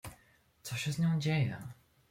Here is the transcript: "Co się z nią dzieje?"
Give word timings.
"Co 0.63 0.75
się 0.75 0.91
z 0.93 0.99
nią 0.99 1.19
dzieje?" 1.19 1.57